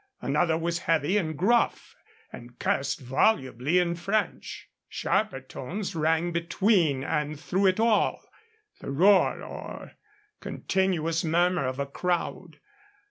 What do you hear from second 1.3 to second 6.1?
gruff, and cursed volubly in French. Sharper tones